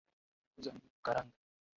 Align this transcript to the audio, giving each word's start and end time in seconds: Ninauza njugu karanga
Ninauza 0.03 0.59
njugu 0.73 0.87
karanga 1.05 1.35